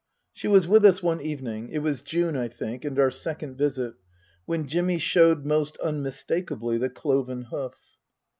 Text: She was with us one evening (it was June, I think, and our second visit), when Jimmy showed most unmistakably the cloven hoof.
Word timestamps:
She 0.33 0.47
was 0.47 0.67
with 0.67 0.83
us 0.83 1.03
one 1.03 1.21
evening 1.21 1.69
(it 1.69 1.77
was 1.77 2.01
June, 2.01 2.35
I 2.35 2.47
think, 2.47 2.85
and 2.85 2.97
our 2.97 3.11
second 3.11 3.55
visit), 3.55 3.93
when 4.47 4.67
Jimmy 4.67 4.97
showed 4.97 5.45
most 5.45 5.77
unmistakably 5.77 6.79
the 6.79 6.89
cloven 6.89 7.43
hoof. 7.51 7.75